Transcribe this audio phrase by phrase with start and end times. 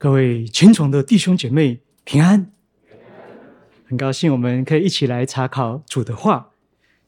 [0.00, 2.52] 各位虔诚的弟兄姐妹平安，
[3.84, 6.50] 很高兴我们可以一起来查考主的话。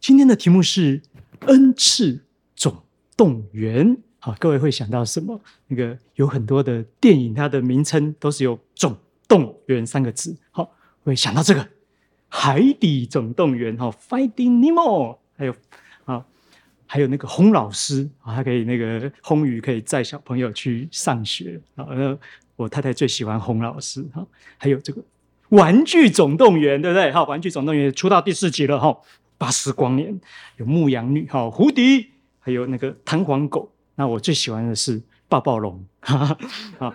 [0.00, 1.00] 今天的题目是
[1.42, 2.24] 恩赐
[2.56, 2.82] 总
[3.16, 3.96] 动员。
[4.18, 5.40] 好，各位会想到什么？
[5.68, 8.98] 那个有很多的电影，它的名称都是有“总
[9.28, 10.36] 动员”三个字。
[10.50, 11.64] 好，会想到这个
[12.26, 15.54] 《海底总动员》哈，《Finding Nemo》，还有
[16.06, 16.26] 啊，
[16.86, 21.86] 还有那个洪老师啊，他可以那个洪宇可以载小朋友去上学啊，
[22.60, 24.26] 我太太最喜欢洪老师哈，
[24.58, 25.00] 还有这个
[25.48, 27.10] 《玩具总动员》，对不对？
[27.10, 28.94] 哈，《玩具总动员》出到第四集了哈，
[29.38, 30.20] 巴斯光年
[30.58, 33.72] 有牧羊女哈，胡迪，还有那个弹簧狗。
[33.94, 36.36] 那我最喜欢的是暴暴龙，哈
[36.78, 36.94] 哈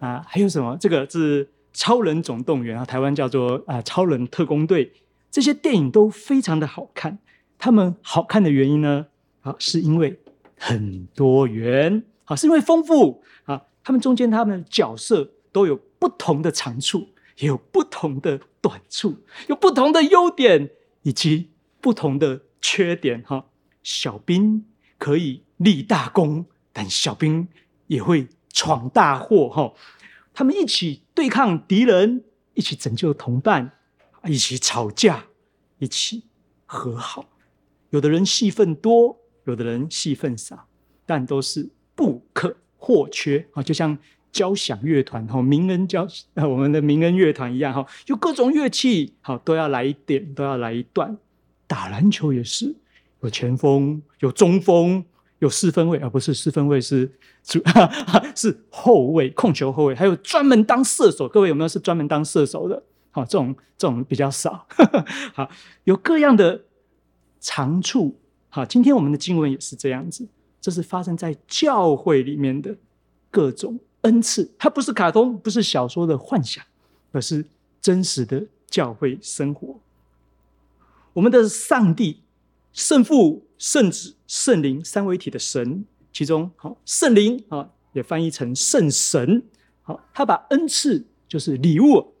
[0.00, 0.74] 啊，还有什么？
[0.80, 4.86] 这个是《超人总动员》啊，台湾叫做啊《超人特工队》。
[5.30, 7.18] 这些电影都非常的好看。
[7.58, 9.06] 他们好看的原因呢？
[9.42, 10.18] 啊，是因为
[10.58, 13.62] 很多元，啊，是因为丰富啊。
[13.84, 19.16] 他们中间，他们的角色都有不同的长处，也有不同的短处，
[19.48, 20.70] 有不同的优点
[21.02, 23.22] 以及不同的缺点。
[23.26, 23.46] 哈，
[23.82, 24.64] 小兵
[24.98, 27.48] 可以立大功，但小兵
[27.88, 29.48] 也会闯大祸。
[29.48, 29.74] 哈，
[30.32, 32.24] 他们一起对抗敌人，
[32.54, 33.78] 一起拯救同伴，
[34.26, 35.26] 一起吵架，
[35.78, 36.24] 一起
[36.66, 37.28] 和好。
[37.90, 40.68] 有的人戏份多，有的人戏份少，
[41.04, 43.96] 但都是不可或缺啊，就像
[44.32, 51.16] 交响乐团哈，明恩交呃， 我们的明恩乐团一样哈，有各种乐器，好都要来一点，都要来一段。
[51.68, 52.74] 打篮球也是，
[53.20, 55.04] 有前锋，有中锋，
[55.38, 57.08] 有四分卫，而不是四分卫是
[57.44, 57.62] 主，
[58.34, 61.28] 是后卫，控球后卫，还有专门当射手。
[61.28, 62.82] 各位有没有是专门当射手的？
[63.12, 64.66] 好，这种这种比较少。
[65.34, 65.48] 好，
[65.84, 66.64] 有各样的
[67.38, 68.18] 长处。
[68.48, 70.26] 好，今天我们的经文也是这样子。
[70.62, 72.76] 这是发生在教会里面的
[73.32, 76.64] 各种恩赐，它不是卡通，不是小说的幻想，
[77.10, 77.44] 而是
[77.80, 79.80] 真实的教会生活。
[81.14, 82.20] 我们的上帝、
[82.72, 89.42] 圣父、圣子、圣灵三位一体的神，其中好圣灵啊，也翻译成圣神。
[89.82, 92.14] 好，他把恩赐就是礼物，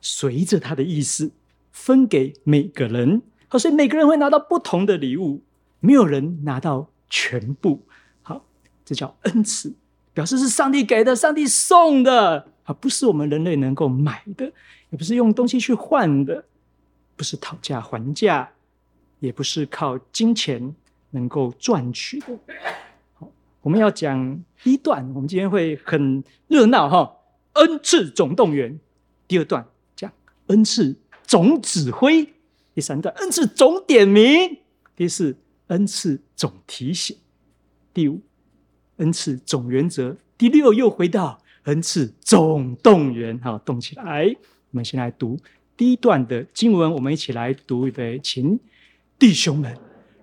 [0.00, 1.32] 随着他的意思
[1.72, 3.22] 分给每个人。
[3.48, 5.42] 好，所以每个人会拿到不同的礼物，
[5.80, 6.91] 没有人拿到。
[7.14, 7.78] 全部
[8.22, 8.42] 好，
[8.86, 9.70] 这叫恩赐，
[10.14, 14.46] 表示是上帝给的，上帝送的啊，不是我们人类能够买的，
[14.88, 16.46] 也不是用东西去换的，
[17.14, 18.50] 不是讨价还价，
[19.20, 20.74] 也不是靠金钱
[21.10, 22.28] 能够赚取的。
[23.12, 23.30] 好，
[23.60, 27.18] 我们要讲一段，我们今天会很热闹哈。
[27.52, 28.80] 恩赐总动员，
[29.28, 30.10] 第二段讲
[30.46, 30.96] 恩赐
[31.26, 32.32] 总指挥，
[32.74, 34.56] 第三段恩赐总点名，
[34.96, 35.36] 第四。
[35.68, 37.16] 恩赐总提醒，
[37.94, 38.20] 第五，
[38.96, 44.34] 恩赐总原则，第六又回到恩赐总动员，好，动起来。
[44.70, 45.38] 我们先来读
[45.76, 48.58] 第一段的经文，我们一起来读一遍，请
[49.18, 49.76] 弟兄们，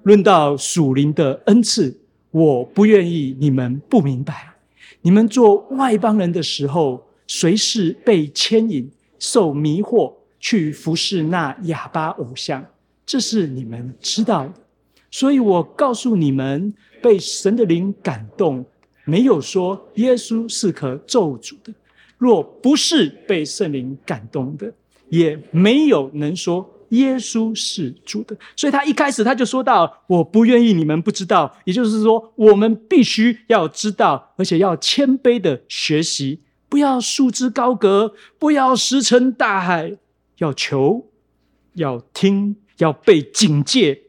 [0.03, 1.99] 论到属灵的恩赐，
[2.31, 4.53] 我不愿意你们不明白。
[5.01, 12.65] 你们做外邦人的时候，随时被牵引、受迷惑，去服侍那哑巴偶像，
[13.05, 14.53] 这是你们知道的。
[15.11, 18.65] 所以我告诉你们，被神的灵感动，
[19.05, 21.71] 没有说耶稣是可咒诅的；
[22.17, 24.71] 若不是被圣灵感动的，
[25.09, 28.37] 也没有能说耶稣是主的。
[28.55, 39.97] 所以他一开始他就说到：“我不愿意你们不知道。”也就是说，我们必须要知道，而且要谦卑的学习，不要束之高阁，不要石沉大海，
[40.37, 41.07] 要求，
[41.73, 44.03] 要听，要被警戒。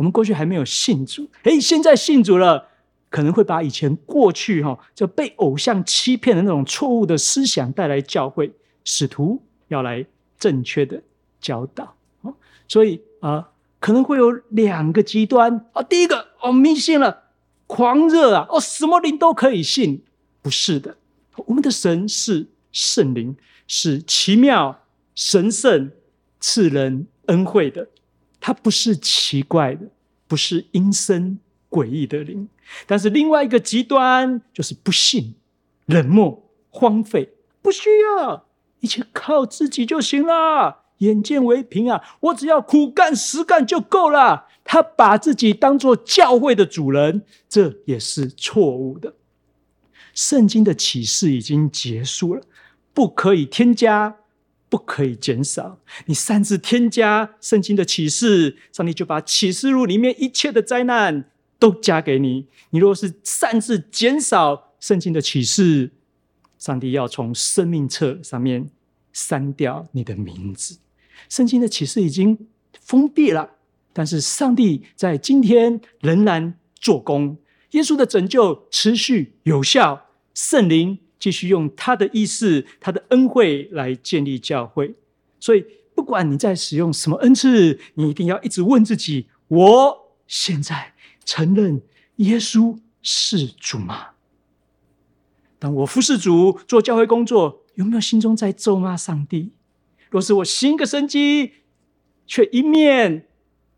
[0.00, 2.68] 我们过去还没有信主，诶，现在信主了，
[3.10, 8.50] 可能会把以前过去哈就被偶像欺骗的那种错误的思想带来教会，
[8.82, 10.06] 使徒要来
[10.38, 11.02] 正确的
[11.38, 12.34] 教导，哦
[12.66, 15.66] 所以啊，可能会有两个极端。
[15.74, 17.24] 啊，第一个哦迷信了，
[17.66, 20.02] 狂热啊，哦什么灵都可以信，
[20.40, 20.96] 不是的，
[21.44, 23.36] 我们的神是圣灵，
[23.66, 24.80] 是奇妙
[25.14, 25.92] 神圣
[26.40, 27.88] 赐人恩惠的。
[28.40, 29.86] 它不是奇怪的，
[30.26, 31.38] 不是阴森
[31.68, 32.48] 诡异的灵，
[32.86, 35.34] 但是另外一个极端就是不信、
[35.86, 38.46] 冷漠、荒废，不需要，
[38.80, 42.02] 一切靠自己就行了，眼见为凭啊！
[42.20, 44.46] 我只要苦干实干就够了。
[44.64, 49.14] 他把自己当做教会的主人，这也是错误的。
[50.14, 52.42] 圣经的启示已经结束了，
[52.94, 54.19] 不可以添加。
[54.70, 61.28] 不可以减少，你擅自添加圣经的启示，上帝就把启示录里面一切的灾难
[61.58, 62.46] 都加给你。
[62.70, 65.90] 你若是擅自减少圣经的启示，
[66.56, 68.70] 上帝要从生命册上面
[69.12, 70.78] 删掉你的名字。
[71.28, 72.46] 圣经的启示已经
[72.80, 73.50] 封闭了，
[73.92, 77.36] 但是上帝在今天仍然做工。
[77.72, 84.96] 耶稣的拯救持续有效，圣灵继续用他的意思、他的恩惠来建立教会。
[85.38, 85.64] 所以，
[85.94, 90.94] 不管你在使用什么恩赐，你一定要一直问自己：我现在
[91.24, 91.80] 承认
[92.16, 94.08] 耶稣是主吗？
[95.58, 99.52] 当我服侍主、做教会工作，有没有心中在咒骂上帝？
[100.08, 101.52] 若是我行个生机，
[102.26, 103.28] 却一面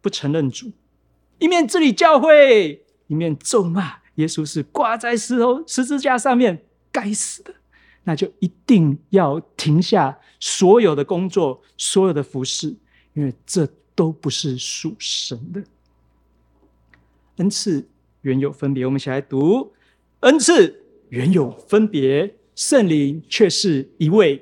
[0.01, 0.71] 不承认主，
[1.39, 7.55] 一面治理教会，一面咒骂耶稣是挂在石头十字架上面该死的，
[8.05, 12.77] 那就一定要停下所有的工作、所有的服侍，
[13.15, 15.65] 因为这都不是属神的。
[17.37, 17.89] 恩赐
[18.21, 19.73] 原有分别，我们一起来读
[20.21, 20.79] 恩赐。
[21.13, 24.41] 原有分别，圣灵却是一位；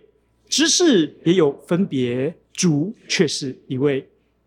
[0.48, 4.04] 职事也有分别，主却是一位；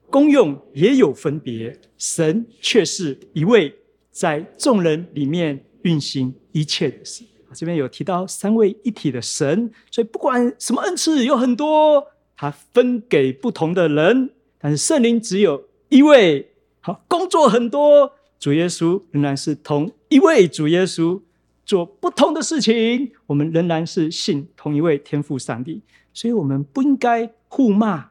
[0.09, 3.75] 功用也有分别，神却是一位，
[4.09, 7.25] 在众人里面运行一切的事。
[7.53, 16.50] 这边有提到三位一体的神，所以不管什么恩赐有很多，他分给不同的人，但是圣灵只有一位。
[16.81, 21.21] 好，工作很多，主耶稣仍然是同一位主耶稣。
[21.65, 25.81] 做不同的事情，我们仍然是信同一位天父上帝，
[26.13, 28.09] 所以我们不应该互骂、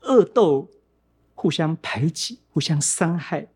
[0.00, 0.68] 恶斗、
[1.36, 3.46] 互相排挤、互相伤害、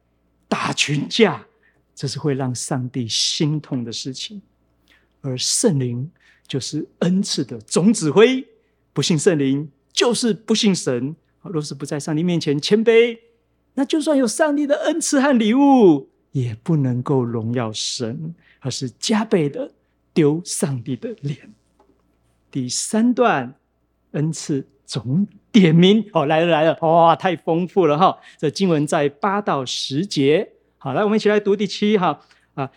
[0.46, 1.44] 打群架，
[1.92, 4.40] 这是会让上帝心痛的事情。
[5.26, 6.11] 而圣灵
[6.46, 8.46] 就是恩赐的总指挥，
[8.93, 11.17] 不信圣灵就是不信神。
[11.43, 13.19] 若是不在上帝面前谦卑，
[13.75, 18.34] 那就算有上帝的恩赐和礼物，也不能够荣耀神。
[18.61, 19.70] 而是加倍的
[20.12, 21.55] 丢上帝的脸。
[22.50, 23.55] 第三段
[24.11, 28.19] 恩赐总点名哦，来了来了，哇，太丰富了哈！
[28.38, 30.50] 这经文在八到十节。
[30.78, 32.20] 好，来我们一起来读第七哈
[32.55, 32.73] 啊，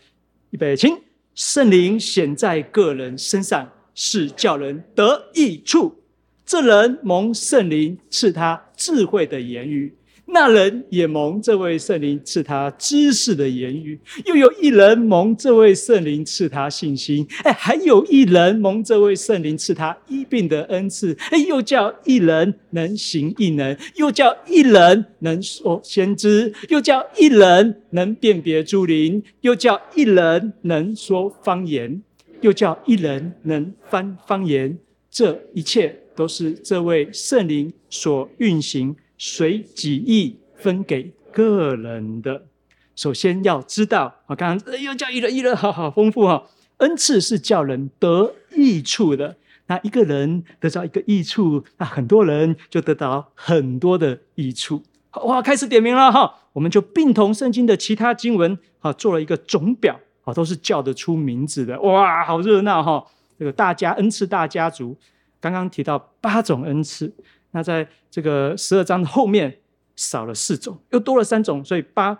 [0.51, 0.95] 预备，请
[1.39, 6.03] 圣灵显在个人身上，是叫人得益处。
[6.45, 9.95] 这人蒙圣灵赐他智慧的言语。
[10.31, 32.01] 那人也蒙这位圣灵赐他知识的言语，又有一人蒙这位圣灵赐他信心，哎，还有一人蒙这位圣灵赐他医病的恩赐，哎，又叫一人能行异能，又叫一人能说先知，又叫一人能辨别诸灵，又叫一人能说方言，
[32.41, 34.77] 又叫一人能翻方言。
[35.09, 38.95] 这一切都是这位圣灵所运行。
[39.19, 42.47] 随己意分给个人的。
[42.95, 46.47] 首先要知道，我刚刚又叫一人一人， 好好丰富哈。
[46.77, 49.35] 恩赐是叫人得益处的。
[49.67, 54.81] 那一个人得到一个益处，那很多人就得到很多的益处。
[55.11, 56.33] 好，哇，开始点名了哈。
[56.53, 61.79] 我们就并同圣经的其他经文，好，做了一个总表，啊，都是叫得出名字的。
[61.81, 63.05] 哇，好热闹哈。
[63.37, 64.97] 这个大家恩赐大家族，
[65.39, 67.13] 刚刚提到八种恩赐。
[67.51, 69.59] 那在这个十二章的后面
[69.95, 72.17] 少了四种，又多了三种，所以八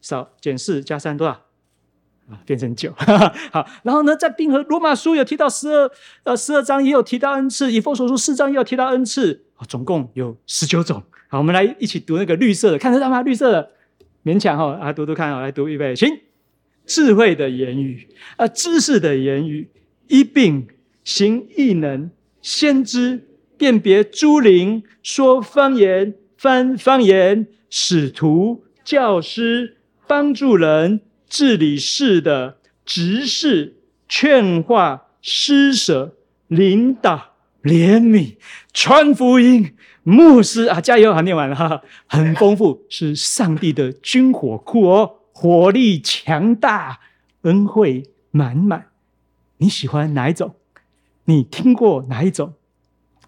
[0.00, 1.32] 少减四加三多少
[2.30, 2.40] 啊？
[2.46, 2.92] 变成九。
[3.50, 5.90] 好，然后呢，在并和罗马书有提到十二，
[6.22, 11.02] 呃，十二章也有提到恩赐，以弗所书四章也有提到恩赐，总共有十九种。
[11.28, 13.22] 好，我们来一起读那个绿色的，看得到吗？
[13.22, 13.70] 绿色的，
[14.24, 16.08] 勉强哈，来读读看，好，来读预备，请
[16.86, 18.06] 智慧的言语，
[18.36, 19.68] 啊，知识的言语，
[20.06, 20.68] 医病
[21.02, 23.26] 行异能，先知。
[23.56, 33.76] 辨别诸灵，说方言，翻方言，使徒、教师，帮助人，治理事的执事，
[34.08, 36.16] 劝化，施舍，
[36.48, 38.36] 领导，怜悯，
[38.72, 41.22] 传福音，牧师啊，加油啊！
[41.22, 47.00] 念完了哈，很丰富，是上帝的军火库哦，火力强大，
[47.42, 48.88] 恩惠满满。
[49.56, 50.56] 你喜欢哪一种？
[51.24, 52.52] 你听过哪一种？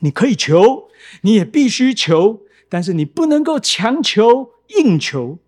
[0.00, 0.88] 你可以求，
[1.22, 5.38] 你也必须求，但是你不能够强求、硬求。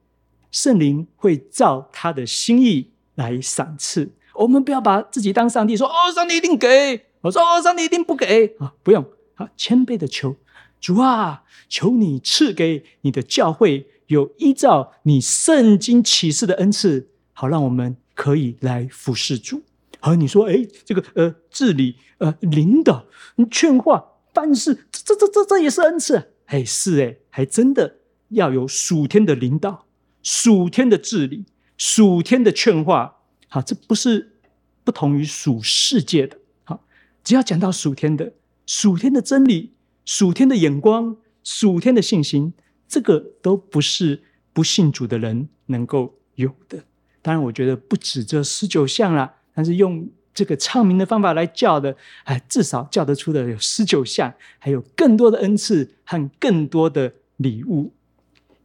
[0.50, 4.10] 圣灵会照他的心意来赏赐。
[4.34, 10.36] 我们不要把自己当上帝，说：“哦，上帝一定给。”我说：“哦，上帝一定不给。”啊，不用，啊，谦卑的求
[10.80, 19.62] 主啊，求你赐给你的教会有依照你圣经启示的恩赐，好让我们可以来服侍主。
[20.00, 23.04] 好，你说，诶，这个呃，治理呃，领导，
[23.50, 24.04] 劝化。
[24.40, 27.96] 但是这这这这也是恩赐，哎，是哎，还真的
[28.28, 29.86] 要有属天的领导、
[30.22, 31.44] 属天的治理、
[31.76, 33.16] 属天的劝化，
[33.48, 34.36] 好，这不是
[34.84, 36.38] 不同于属世界的。
[36.62, 36.84] 好，
[37.24, 39.72] 只要讲到属天的、属天的真理、
[40.04, 42.52] 属天的眼光、属天的信心，
[42.86, 46.84] 这个都不是不信主的人能够有的。
[47.20, 57.92] 当然，我觉得不止这十九项啦，但是用这个唱名的方法来叫的，哎，至少叫得出的有十九项，还有更多的恩赐和更多的礼物。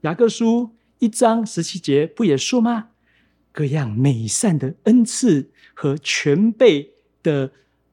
[0.01, 2.89] 雅各书一章十七节不也说吗？
[3.51, 6.91] 各样美善的恩赐和全备
[7.23, 7.49] 的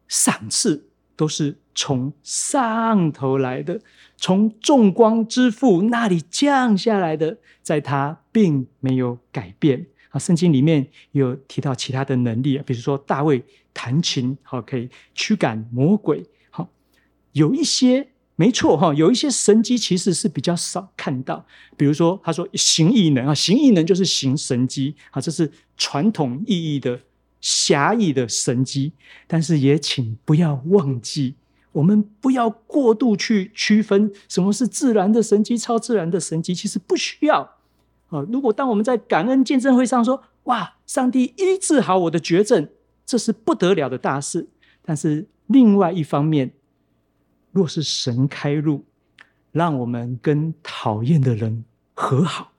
[0.07, 0.85] 赏赐，
[1.17, 3.81] 都是从上头来的，
[4.19, 9.87] 从众光之父那里降下来的，在他并没有改变。
[10.11, 16.25] 啊，圣经里面有提到其他的能力，比如说大卫弹琴，好，可以驱赶魔鬼。
[16.51, 16.69] 好，
[17.33, 21.47] 有一些没错哈，有一些神迹其实是比较少看到。
[21.77, 27.01] 比如说，他说行异能啊，行异能就是行神迹啊，这是传统意义的
[27.41, 28.93] 狭义的神迹。
[29.27, 31.37] 但是也请不要忘记，
[31.71, 37.59] 我们不要过度去区分什么是自然的神迹、超自然的神迹，其实不需要。
[38.11, 38.21] 啊！
[38.31, 42.69] 如果当我们在感恩见证会上说：“哇，上帝医治好我的绝症，
[43.07, 44.49] 这是不得了的大事。”
[44.83, 46.53] 但是另外一方面，
[47.53, 48.85] 若是神开路，
[49.53, 51.65] 让我们跟讨厌的人
[51.95, 52.53] 和好，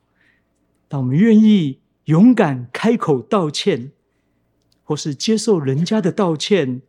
[0.88, 3.92] 当我们愿意勇敢开口道歉，
[4.84, 6.82] 或是接受人家的道歉，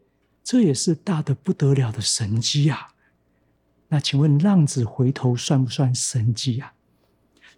[0.44, 2.88] 这也是大得不得了的神迹啊！
[3.88, 6.74] 那请问，浪子回头算不算神迹啊？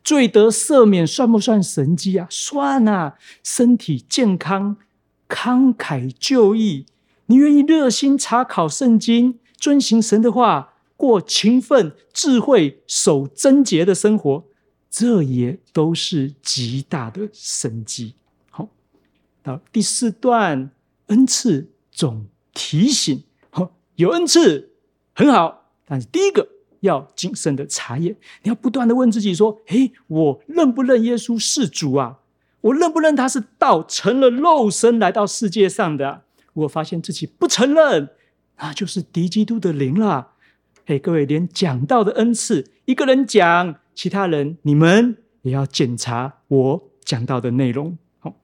[0.04, 2.26] 罪得赦免算不算神迹啊？
[2.30, 3.16] 算啊！
[3.42, 4.76] 身体健康、
[5.26, 6.84] 慷慨就义，
[7.26, 14.44] 你愿意热心查考圣经，遵行神的话，过勤奋、智慧、守贞洁的生活，
[14.90, 18.14] 这也都是极大的神迹。
[18.50, 18.68] 好，
[19.42, 20.70] 到第四段，
[21.06, 24.73] 恩赐总提醒：好，有恩赐
[25.14, 26.53] 很好，但是第一个。
[26.84, 32.18] 要谨慎的查验，你要不断的问自己说：“诶，我认不认耶稣是主啊？
[32.60, 36.24] 我认不认他是道成了肉身来到世界上的？
[36.52, 38.10] 如果发现自己不承认，
[38.58, 40.32] 那就是敌基督的灵了。
[40.86, 47.96] 诶，各位，连讲道的恩赐，一个人讲，其他人你们也要检查我讲道的内容。
[48.18, 48.36] 好，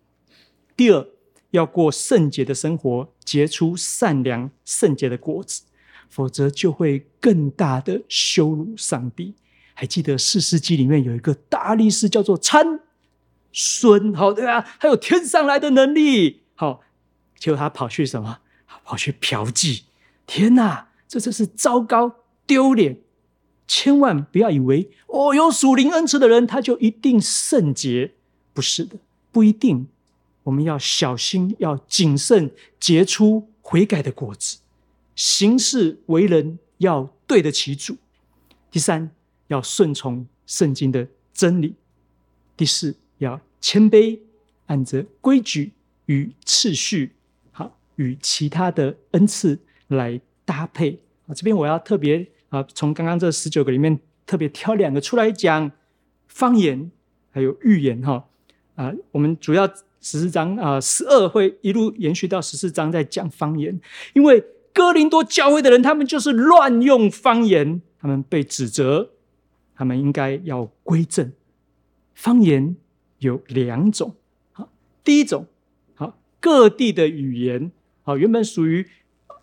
[0.74, 1.06] 第二，
[1.50, 5.64] 要过圣洁的生活，结出善良圣洁的果子。”
[6.10, 9.32] 否则就会更大的羞辱上帝。
[9.72, 12.80] 还记得四世纪里面有一个大力士叫做参
[13.50, 14.60] 孙，好对吧？
[14.78, 16.82] 他有天上来的能力，好，
[17.38, 18.40] 结果他跑去什么？
[18.84, 19.84] 跑去嫖妓。
[20.26, 22.98] 天哪，这真是糟糕丢脸！
[23.66, 28.14] 千万不要以为哦，有属灵恩赐的人他就一定圣洁，
[28.52, 28.96] 不是的，
[29.32, 29.88] 不一定。
[30.44, 34.59] 我们要小心，要谨慎，结出悔改的果子。
[35.20, 37.94] 行事为人要对得起主。
[38.70, 39.10] 第三，
[39.48, 41.74] 要顺从圣经的真理。
[42.56, 44.18] 第四，要谦卑，
[44.64, 45.72] 按着规矩
[46.06, 47.12] 与次序，
[47.52, 49.58] 好，与其他的恩赐
[49.88, 50.98] 来搭配。
[51.26, 55.70] 啊，这边我要特别啊，从刚刚这十九个里面特别挑两个出来讲，
[56.28, 56.90] 方言
[57.30, 58.26] 还有预言哈。
[58.74, 59.68] 啊，我们主要
[60.00, 63.78] 十四章啊，十二会一路延续到十四章，在讲方言，
[64.14, 64.42] 因为。
[64.80, 69.10] 哥林多教会的人，他们就是乱用方言，他们被指责，
[69.76, 71.30] 他们应该要归正。
[72.14, 72.74] 方言
[73.18, 74.14] 有两种，
[74.52, 74.70] 好，
[75.04, 75.46] 第一种，
[75.94, 77.70] 好，各地的语言，
[78.02, 78.86] 好，原本属于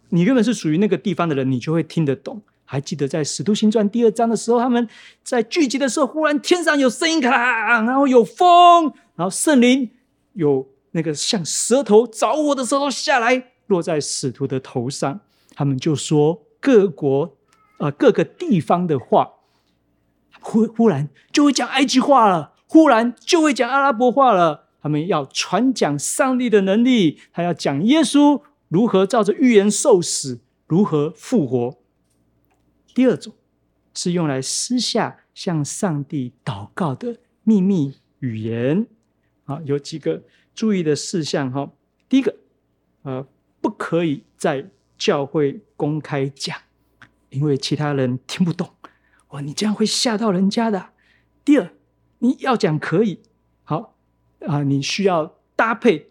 [0.09, 2.41] 你原本是属于那个地方的人，你就会听得懂。
[2.65, 4.89] 还记得在《使徒行传》第二章的时候，他们
[5.23, 9.91] 在聚集的时候，忽然天上有声音，咔，然后有风，然后圣灵
[10.33, 13.51] 有那个像舌头着火的舌头下来。
[13.67, 15.19] 落在使徒的头上，
[15.57, 17.35] 他们就说各国
[17.79, 19.31] 啊、呃、各个地方的话，
[20.39, 24.67] 忽忽然就会讲埃及话了，忽然就会讲阿拉伯话了。
[24.79, 31.79] 他们要传讲上帝的能力，还要讲耶稣如何照着预言受死，如何复活。
[32.93, 33.33] 第二种
[33.95, 38.85] 是用来私下向上帝祷告的秘密语言。
[39.45, 40.21] 啊，有几个
[40.53, 41.71] 注意的事项哈。
[42.07, 42.35] 第一个，
[43.01, 43.25] 呃。
[43.59, 46.57] 不可以在教会公开讲，
[47.29, 48.69] 因为其他人听不懂。
[49.29, 50.89] 哇，你这样会吓到人家的。
[51.45, 51.71] 第二，
[52.19, 53.21] 你要讲可以，
[53.63, 53.95] 好
[54.45, 56.09] 啊，你需要搭配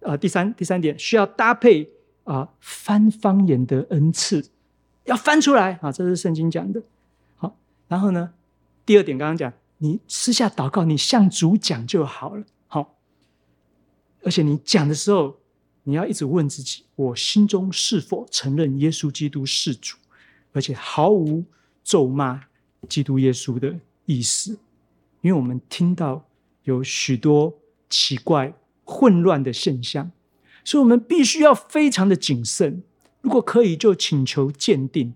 [0.00, 0.16] 啊。
[0.16, 1.90] 第三，第三点需要搭配
[2.24, 4.50] 啊，翻方言的恩赐
[5.04, 6.82] 要翻出来啊，这是圣经讲的。
[7.36, 7.56] 好，
[7.88, 8.32] 然后呢，
[8.84, 12.44] 第二点刚刚讲，你私下祷告，你向主讲就好了。
[12.66, 12.96] 好，
[14.22, 15.38] 而且你讲的时候。
[15.88, 19.96] 你要一直问自己：我心中是否承认耶稣基督是主，
[20.52, 21.44] 而且毫无
[21.84, 22.42] 咒骂
[22.88, 24.58] 基督耶稣的意思？
[25.20, 26.26] 因为我们听到
[26.64, 27.56] 有许多
[27.88, 28.52] 奇怪、
[28.84, 30.10] 混乱的现象，
[30.64, 32.82] 所以我们必须要非常的谨慎。
[33.20, 35.14] 如果可以，就请求鉴定。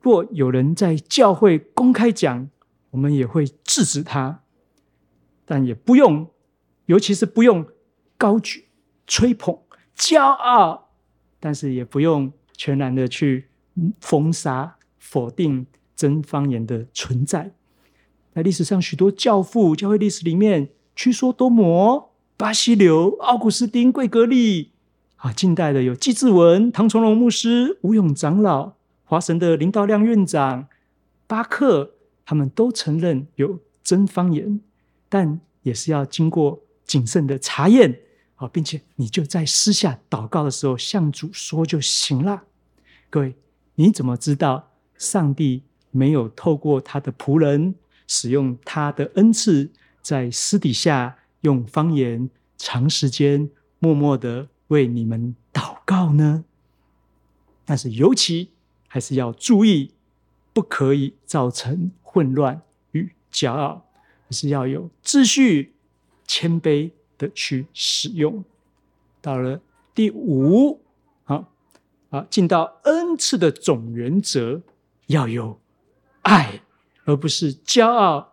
[0.00, 2.48] 若有人在教会公开讲，
[2.92, 4.42] 我们也会制止他，
[5.44, 6.30] 但也不用，
[6.86, 7.66] 尤其是不用
[8.16, 8.64] 高举、
[9.06, 9.58] 吹捧。
[10.00, 10.88] 骄傲，
[11.38, 13.48] 但是也不用全然的去
[14.00, 17.52] 封杀、否定真方言的存在。
[18.34, 24.72] 在历史上，许多教父，教会历史里面，屈梭多摩、巴西流、奥古斯丁、贵格利，
[25.16, 28.72] 啊，近代的有纪志文、唐从荣牧师、吴勇长老、
[29.04, 30.68] 华神的林道亮院长、
[31.26, 34.60] 巴克，他们都承认有真方言，
[35.10, 38.00] 但也是要经过谨慎的查验。
[38.40, 42.44] 好，并且你就在私下祷告的时候向主说就行了。
[43.10, 43.34] 各位，
[43.74, 47.74] 你怎么知道上帝没有透过他的仆人
[48.06, 49.70] 使用他的恩赐，
[50.00, 56.46] 在私底下用方言长时间默默的为你们祷告呢？
[57.66, 58.52] 但是尤其
[58.88, 59.92] 还是要注意，
[60.54, 63.84] 不可以造成混乱与骄傲，
[64.28, 65.74] 而是要有秩序、
[66.26, 66.92] 谦卑。
[67.20, 68.42] 的去使用，
[69.20, 69.60] 到了
[69.94, 70.80] 第五，
[71.24, 71.44] 好，
[72.08, 74.62] 啊，进到恩赐的总原则，
[75.08, 75.60] 要有
[76.22, 76.62] 爱，
[77.04, 78.32] 而不是骄傲、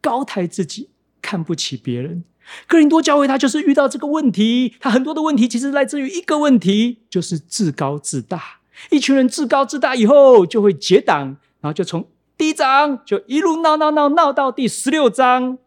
[0.00, 0.88] 高抬自己、
[1.20, 2.22] 看不起别人。
[2.68, 8.60] 哥林多教会他就是遇到这个问题，他很多的问题其实来自于一个问题，就是自高自大。
[8.90, 15.58] 一群人自高自大以后，就会结党，然后就从第一章就一路闹闹闹闹到第十六章。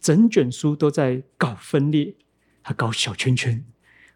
[0.00, 2.14] 整卷书都在搞分裂，
[2.62, 3.64] 他搞小圈圈，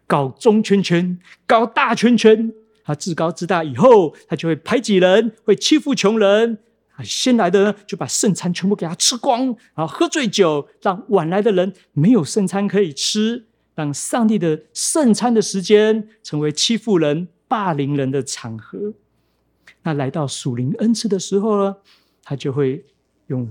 [0.07, 2.53] 搞中圈圈，搞大圈圈。
[2.85, 6.59] 他自高自大以后，他就会排挤人，会欺负穷人。
[6.95, 18.93] 啊先来的呢，就把圣餐全部给他吃光，然后喝醉酒，让晚来的人没有圣餐可以吃，让上帝的圣餐的时间成为欺负人、霸凌人的场合。
[19.83, 21.77] 那来到属灵恩赐的时候呢，
[22.21, 22.85] 他就会
[23.27, 23.49] 用。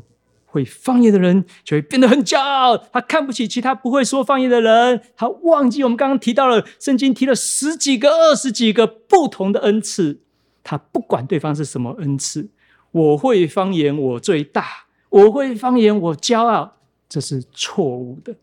[0.53, 10.21] 会方言的人就会变得很骄傲，他看不起其他不会说方言的人，他忘记我们刚刚提到了圣经提了十几个、二十几个不同的恩赐，
[10.63, 12.51] 他不管对方是什么恩赐，
[12.91, 14.67] 我会方言我最大，
[15.09, 16.77] 我会方言我骄傲，
[17.09, 18.37] 这是错误的。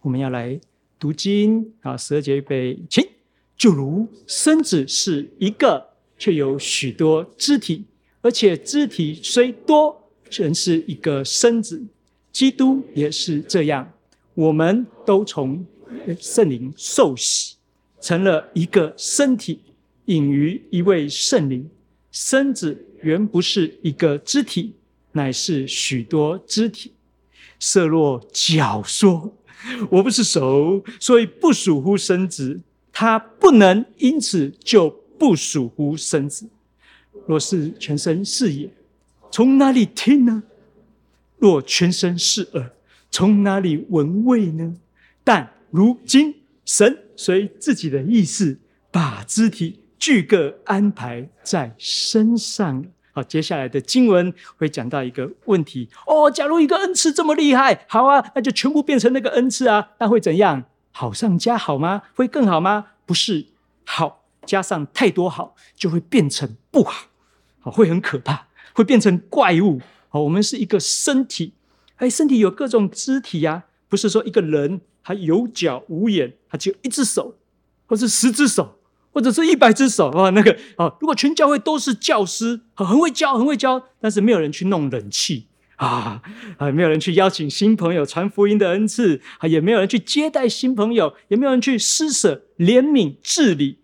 [0.00, 0.58] 我们要来
[0.98, 3.06] 读经啊，十二节预备，请。
[3.56, 7.86] 就如身子是一个，却有许多肢体，
[8.20, 10.05] 而且肢体虽多。
[10.30, 11.82] 全是一个身子，
[12.32, 13.92] 基督也是这样。
[14.34, 15.64] 我们都从
[16.18, 17.54] 圣灵受洗，
[18.00, 19.60] 成了一个身体，
[20.06, 21.68] 隐于一位圣灵。
[22.10, 24.74] 身子原不是一个肢体，
[25.12, 26.92] 乃是许多肢体。
[27.58, 29.32] 色若脚说
[29.90, 32.60] ：“我不是手，所以不属乎身子。”
[32.98, 36.48] 他不能因此就不属乎身子。
[37.26, 38.70] 若是全身是眼。
[39.30, 40.42] 从哪里听呢？
[41.38, 42.70] 若全身是耳，
[43.10, 44.76] 从哪里闻味呢？
[45.22, 46.34] 但如今
[46.64, 48.58] 神随自己的意思，
[48.90, 52.88] 把肢体俱各安排在身上了。
[53.12, 56.30] 好，接下来的经文会讲到一个问题哦。
[56.30, 60.64] 假如一个恩赐这么厉害，好啊，那就全部变成那个恩赐啊，那会怎样？
[60.92, 62.02] 好上加好吗？
[62.14, 62.86] 会更好吗？
[63.04, 63.46] 不是，
[63.84, 67.08] 好加上太多好，就会变成不好，
[67.60, 68.48] 好，会很可怕。
[68.76, 69.80] 会变成怪物。
[70.10, 71.54] 好，我们是一个身体，
[71.96, 77.38] 哎，身体有各种肢体呀，不是说一个人他有脚无眼，他只有一只手，
[77.86, 78.78] 或是十只手，
[79.12, 80.28] 或者是一百只手啊。
[80.30, 86.20] 那个啊，如果全教会都是教师，很会教，很会教，但是没有人去弄冷气啊，
[86.58, 93.78] 啊，没有人去邀请新朋友传福音的恩赐，啊，也没有人去接待新朋友，也没有人去施舍、怜悯、治理，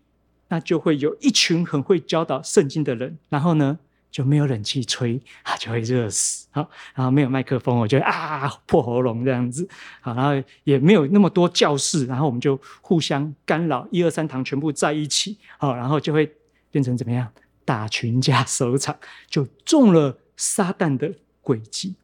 [0.49, 3.79] 那就会有一群很会教导圣经的人，然后呢？
[4.13, 6.47] 就没有冷气吹啊， 就会热死。
[6.51, 9.67] 好，然后没有麦克风，我就啊破喉咙这样子。
[10.03, 15.39] 好，然后也没有那么多教室，然后我们就互相干扰，一二三堂全部在一起。
[15.59, 16.31] 好，然后就会
[16.71, 17.27] 变成怎么样？
[17.65, 18.95] 打群架收场，
[19.31, 21.95] 就中了撒旦的诡计。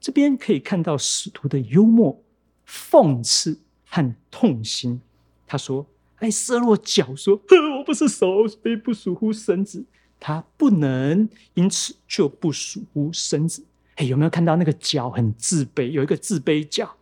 [0.00, 2.22] 这边可以看到使徒的幽默、
[2.68, 5.00] 讽刺和痛心。
[5.46, 5.86] 他说
[6.18, 7.40] ：“哎，色落脚说，
[7.78, 9.86] 我不是手，所以不属乎身子。”
[10.18, 13.64] 他不能因此就不属乎身子。
[13.96, 15.88] 哎，有没有看到那个脚很自卑？
[15.88, 16.96] 有一个自卑脚，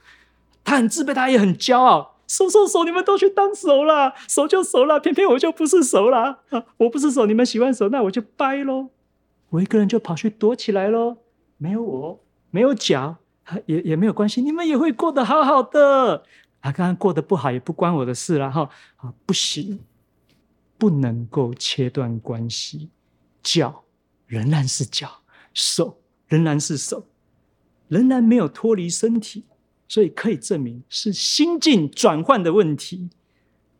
[0.62, 6.40] 他很自卑，他也很骄傲，手手手，你们都去当手啦，手就手啦，偏偏我就不是手啦。
[6.77, 8.90] 我不是手，你们喜欢手，那我就掰喽。
[9.51, 11.18] 我一个人就跑去躲起来喽，
[11.59, 12.20] 没有我，
[12.51, 13.16] 没有脚，
[13.66, 16.25] 也也没有关系，你们也会过得好好的。
[16.61, 19.81] 啊，刚刚过得不好也不关我的事啦，哈，啊，不行，
[20.79, 22.88] 不能够切断关系，
[23.42, 23.85] 脚
[24.26, 25.22] 仍然是脚，
[25.55, 27.07] 手仍然是手，
[27.88, 29.44] 仍然没有脱离身体。
[29.88, 33.11] 所以可以证明是心境转换的问题。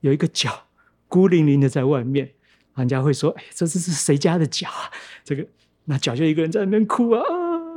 [0.01, 0.65] 有一个脚
[1.09, 2.33] 孤零零的在外面，
[2.75, 4.93] 人家会说：“哎，这是是谁家的脚啊？”
[5.25, 5.47] 这个
[5.87, 7.25] 那脚就一个人在那边哭啊！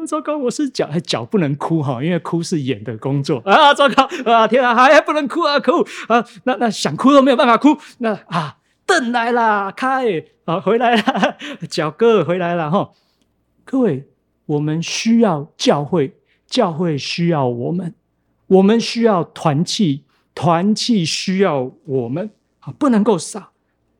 [0.06, 3.74] 糟糕，我是脚，还脚不能哭哈，因为哭是眼的工作啊！
[3.74, 4.46] 糟糕啊！
[4.46, 5.58] 天啊，还还不能哭啊！
[5.62, 5.72] 哭
[6.10, 6.28] 啊！
[6.44, 7.78] 那那想哭都没有办法哭。
[8.00, 11.38] 那啊，邓来啦，开啊，回来了，
[11.70, 12.92] 脚哥回来了哈！
[13.64, 14.08] 各位，
[14.46, 16.16] 我们需要教会，
[16.48, 17.94] 教会需要我们。
[18.48, 20.04] 我们需要团契，
[20.36, 23.52] 团契需要我们啊，不能够少。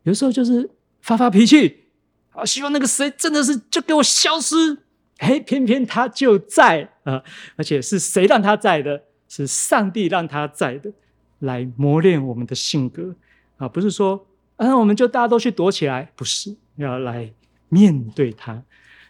[0.04, 0.70] 有时候就是
[1.02, 1.86] 发发脾气
[2.32, 4.78] 啊，希望那个谁真的是就给我消失。
[5.18, 7.24] 哎，偏偏他就在啊，
[7.56, 9.02] 而且是谁让他在的？
[9.28, 10.92] 是上帝让他在的，
[11.40, 13.16] 来磨练我们的性格
[13.58, 17.32] 啊，不是说啊，我们就大家都去躲起来，不是要来
[17.70, 18.64] 面对他。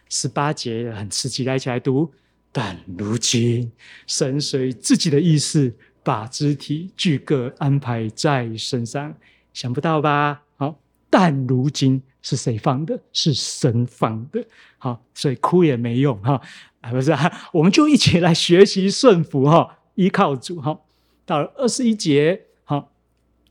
[0.08, 2.12] 十八节很刺激，来一起来读。
[2.52, 3.70] 但如今，
[4.06, 9.14] 神随自己的意思，把肢体俱各安排在身上，
[9.52, 10.42] 想不到吧？
[10.56, 10.78] 好，
[11.10, 12.98] 但如今是谁放的？
[13.12, 14.42] 是神放的。
[14.78, 16.40] 好，所以哭也没用哈，
[16.80, 20.80] 啊，不是啊，我们就一起来学习顺服哈，依靠主哈。
[21.24, 22.90] 到了二十一节，好，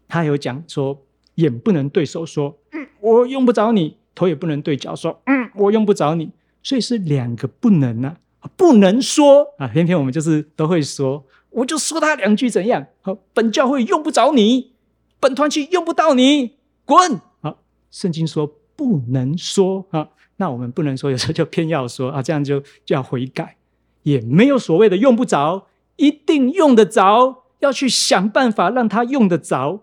[0.07, 1.04] 他有讲说，
[1.35, 6.31] 眼不能对手说，嗯，我用不着你；头也不能对脚说，嗯，我用不着你。
[6.63, 8.17] 所以是两个不能啊。
[8.55, 12.85] 不能说啊，偏偏我们就是都会说，我就说他两句怎样？
[13.01, 14.73] 好，本教会用不着你，
[15.19, 16.51] 本团契用不到你，
[16.85, 17.19] 滚！
[17.41, 17.57] 好，
[17.89, 18.45] 圣经说
[18.75, 23.57] 不能说啊，那我们不能说，有时候就偏要说啊，这样就就要悔改，
[24.03, 29.81] 也没有所谓的用不着，一定用得着，要去想办法让他用得着。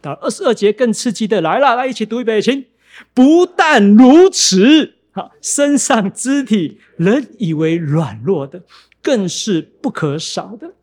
[0.00, 2.64] 到二十二节更刺激的来了，来一起读一遍，请。
[3.12, 4.94] 不但如此。
[5.10, 8.62] 好，身上肢体人以为软弱的，
[9.00, 10.74] 更是不可少的。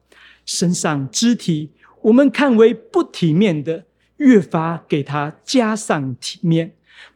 [0.45, 1.71] 身上肢体
[2.01, 3.83] 我们看为不体面的，
[4.17, 6.69] 越发给它加上体面；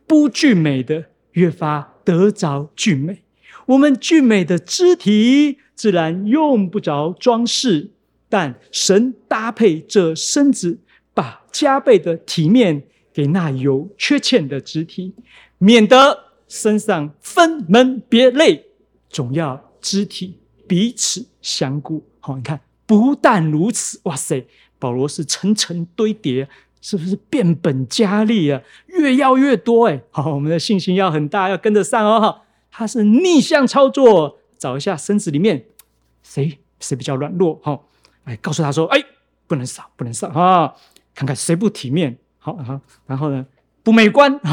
[0.05, 3.23] 不俊美的，越发得着俊美。
[3.67, 7.91] 我们俊美的肢体自然用不着装饰，
[8.29, 10.79] 但神搭配这身子，
[11.15, 15.15] 把加倍的体面给那有缺陷的肢体，
[15.57, 16.25] 免得。
[16.47, 18.67] 身上分门别类，
[19.09, 22.05] 总要肢体彼此相顾。
[22.19, 24.45] 好，你看，不但如此，哇塞，
[24.77, 26.47] 保罗是层层堆叠，
[26.81, 28.61] 是不是变本加厉啊？
[28.85, 32.41] 越要越多，哎，好，我们的信心要很大，要跟得上哦。
[32.69, 35.65] 他是逆向操作，找一下身子里面
[36.21, 37.81] 谁谁比较软弱，哈，
[38.25, 39.03] 哎，告诉他说，哎，
[39.47, 40.75] 不能少，不能少啊，
[41.15, 43.45] 看看谁不体面，好，好，然后呢，
[43.81, 44.37] 不美观，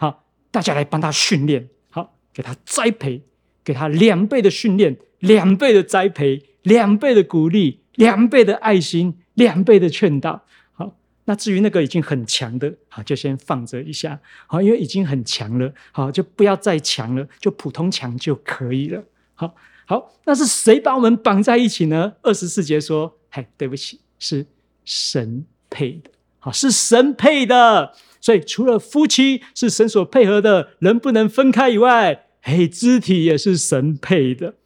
[0.00, 0.24] 好。
[0.52, 3.22] 大家来帮他训练，好，给他栽培，
[3.62, 10.44] 给他两倍的训练，两倍的栽培，两倍的鼓励，两倍的爱心，两倍的劝导。
[10.72, 19.04] 好，那至于那个已经很强的，好，就先放着一下，好，因为已经很强了，好，就不要再强了，就普通强就可以了。
[19.36, 19.54] 好，
[19.86, 22.14] 好，那是谁把我们绑在一起呢？
[22.22, 24.44] 二十四节说，嘿，对不起，是
[24.84, 27.94] 神配的，好，是神配的。
[28.20, 34.56] 所以，除了夫妻是神所配合的，人不能分开以外，嘿，肢体也是神配的。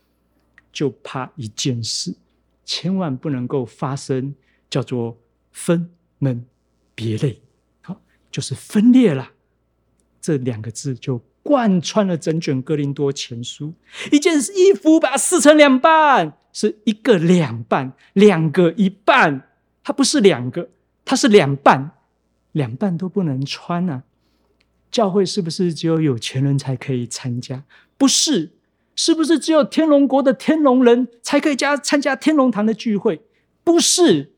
[0.73, 2.17] 就怕一件事，
[2.65, 4.35] 千万不能够发生，
[4.69, 5.17] 叫做
[5.53, 5.89] 分
[6.19, 6.45] 门
[6.97, 7.41] 别类，
[7.81, 9.31] 好，就是分裂了。
[10.21, 13.73] 这两个字就贯穿了整卷哥林多前书。
[14.11, 19.49] 一件衣服把它撕成两半，是一个两半，两个一半，
[19.85, 20.71] 它不是两个，
[21.05, 21.93] 它是两半。
[22.53, 24.05] 两半都不能穿啊！
[24.89, 27.65] 教会是不是只有有钱人才可以参加？
[27.99, 28.53] 不是，
[28.95, 33.23] 是不是只有天龙国的天龙人才可以加参加天龙堂的聚会？
[33.65, 34.35] 不是，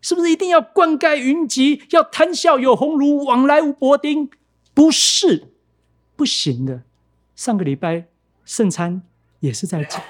[0.00, 4.28] 是不是一定要冠盖云集，要谈笑有鸿儒，往来无薄丁？
[4.74, 5.52] 不是，
[6.16, 6.82] 不行的。
[7.36, 8.08] 上个礼拜
[8.44, 9.02] 圣餐
[9.38, 10.02] 也是在讲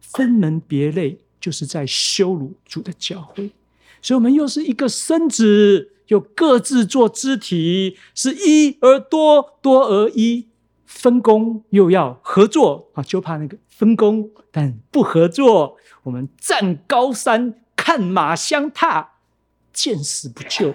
[0.00, 3.50] 分门别类，就是在羞辱主的教会。
[4.02, 5.92] 所以，我们又是一个身子。
[6.10, 10.48] 又各自做肢体，是一而多，多而一，
[10.84, 13.02] 分工又要合作啊！
[13.04, 19.18] 就怕那个分工但不合作，我们站高山看马相踏，
[19.72, 20.74] 见死不救。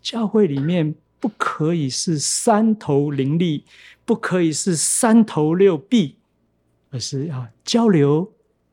[0.00, 3.64] 教会里面不可以是三头伶俐，
[4.04, 6.18] 不可以是三头六臂，
[6.90, 8.32] 而是要交流，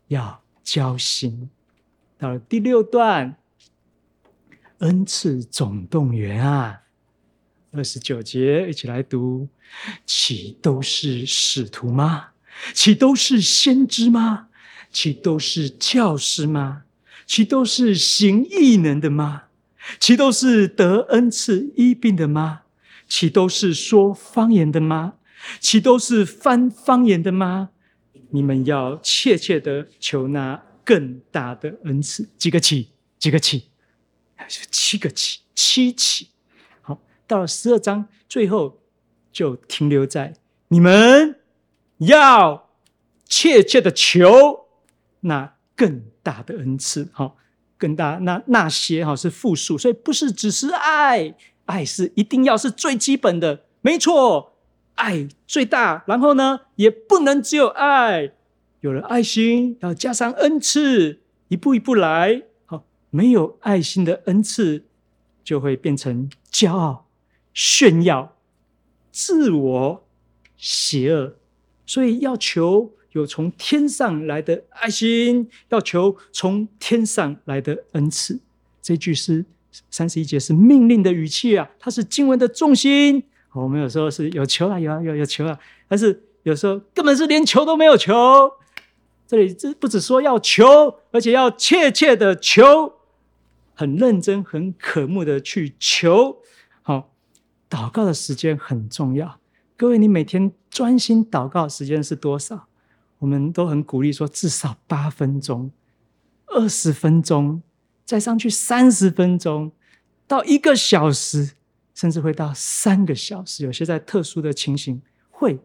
[0.09, 1.49] 要交心。
[2.19, 3.37] 到了第六段，
[4.83, 6.81] 恩赐总动员啊，
[7.71, 9.47] 二十九节，一起来读：
[10.05, 12.31] 岂都是使徒吗？
[12.73, 14.49] 岂都是先知吗？
[14.91, 16.83] 岂都是教师吗？
[17.25, 19.43] 岂都是行异能的吗？
[20.01, 22.63] 岂都是得恩赐医病的吗？
[23.07, 25.13] 岂都是说方言的吗？
[25.61, 27.69] 岂都是翻方言的吗？
[28.31, 32.27] 你们要切切的求那更大的恩赐。
[32.37, 32.89] 几个岂？
[33.17, 33.69] 几个岂？
[34.47, 35.39] 七个岂？
[35.55, 36.29] 七起？
[36.81, 38.81] 好，到了十二章最后，
[39.31, 40.33] 就停留在
[40.67, 41.39] 你们
[41.97, 42.69] 要
[43.25, 44.67] 切切的求
[45.21, 47.09] 那更大的恩赐。
[47.11, 47.37] 好。
[47.75, 54.53] 更大，那那些哈是复数，所以不是只是爱，爱是一定要是最基本的，没错，
[54.95, 56.01] 爱最大。
[56.07, 58.31] 然后呢，也不能只有爱，
[58.79, 62.43] 有了爱心，要加上恩赐，一步一步来。
[63.13, 64.85] 没有爱心的恩赐，
[65.43, 67.05] 就会变成骄傲、
[67.53, 68.35] 炫耀、
[69.11, 70.07] 自我、
[70.57, 71.35] 邪恶，
[71.85, 72.91] 所以要求。
[73.13, 78.39] 有从天上来的爱心，要求从天上来的恩赐。
[78.81, 79.45] 这句是
[79.91, 83.21] 三十一节，是命令的语气啊，它是经文的重心。
[83.51, 88.51] 我们有时候是有求啊，有啊，有有求啊，但是有时候根本是连求都没有求。
[89.27, 92.93] 这里这不只说要求，而且要切切的求，
[93.73, 96.37] 很认真、很渴慕的去求。
[96.81, 97.11] 好，
[97.69, 99.39] 祷告的时间很重要。
[99.75, 102.67] 各位，你每天专心祷告时间是多少？
[103.19, 105.71] 我们都很鼓励说，至少八分钟、
[106.47, 107.61] 二十分钟，
[108.05, 109.71] 再上去三十分钟，
[110.27, 111.53] 到一个小时，
[111.95, 113.63] 甚至会到三个小时。
[113.65, 115.59] 有些在特殊的情形会，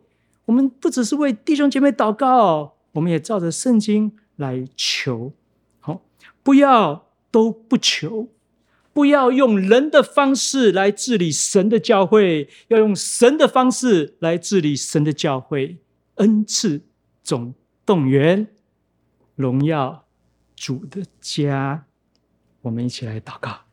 [0.44, 5.32] 我们不只是为弟兄姐妹祷告，我们也照着圣经来求。
[5.80, 6.00] 好，
[6.44, 7.07] 不要
[7.38, 8.32] 都不求，
[8.92, 15.78] 不要用人的方式来治理神的教会，要用神的方式来治理神的教会，
[16.16, 16.82] 恩赐。
[17.22, 18.48] 总动员，
[19.34, 20.06] 荣耀
[20.56, 21.86] 主的家，
[22.62, 23.66] 我们一起来祷告。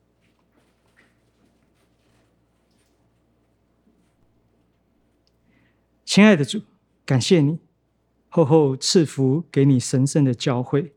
[6.04, 6.62] 亲爱的主，
[7.06, 7.60] 感谢你
[8.28, 10.95] 厚厚赐福给你神圣的教会，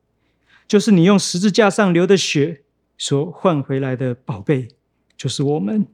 [0.69, 2.63] 就是你用十字架上流的血
[2.99, 4.69] 所换回来的宝贝，
[5.17, 5.89] 就是我们。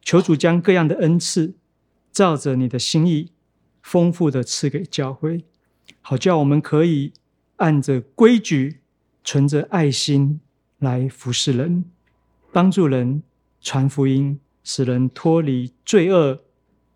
[0.00, 1.54] 求主将各样的恩赐，
[2.10, 3.32] 照着你的心意，
[3.82, 5.44] 丰富的赐给教会。
[6.00, 7.12] 好叫我们可以
[7.56, 8.80] 按着规矩，
[9.22, 10.40] 存着爱心
[10.78, 11.84] 来服侍人，
[12.52, 13.22] 帮助人
[13.60, 16.40] 传福音，使人脱离罪恶，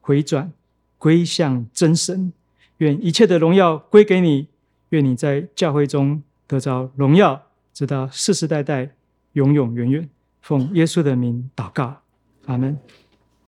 [0.00, 0.52] 回转
[0.96, 2.32] 归向真神。
[2.78, 4.48] 愿一切的荣耀归给你，
[4.90, 7.40] 愿你在教会中得着荣耀，
[7.72, 8.90] 直到世世代代，
[9.34, 10.10] 永永远远。
[10.40, 12.02] 奉耶稣的名祷告，
[12.46, 12.76] 阿门。